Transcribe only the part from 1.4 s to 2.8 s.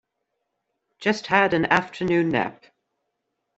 an afternoon nap.